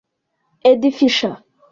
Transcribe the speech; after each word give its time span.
Eddie 0.69 0.89
Fisher 0.97 1.35